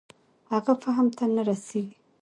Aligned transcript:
هغه 0.51 0.73
فهم 0.83 1.07
ته 1.17 1.23
نه 1.35 1.41
رسېږي. 1.49 1.95